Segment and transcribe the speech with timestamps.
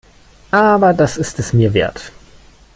[0.49, 2.11] Aber das ist es mir wert.